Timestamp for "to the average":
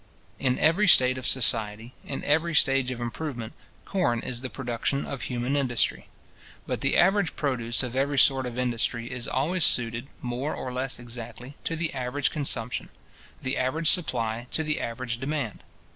11.65-12.31, 14.49-15.19